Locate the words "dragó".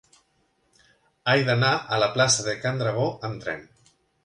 2.85-3.07